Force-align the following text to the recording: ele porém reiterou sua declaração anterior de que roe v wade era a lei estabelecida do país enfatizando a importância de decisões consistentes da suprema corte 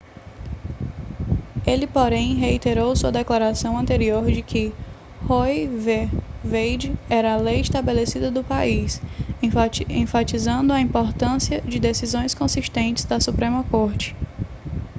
ele 1.63 1.85
porém 1.85 2.33
reiterou 2.33 2.95
sua 2.95 3.11
declaração 3.11 3.77
anterior 3.77 4.25
de 4.31 4.41
que 4.41 4.73
roe 5.27 5.67
v 5.67 6.09
wade 6.43 6.91
era 7.07 7.35
a 7.35 7.37
lei 7.37 7.59
estabelecida 7.59 8.31
do 8.31 8.43
país 8.43 8.99
enfatizando 9.87 10.73
a 10.73 10.81
importância 10.81 11.61
de 11.61 11.79
decisões 11.79 12.33
consistentes 12.33 13.05
da 13.05 13.19
suprema 13.19 13.63
corte 13.65 14.15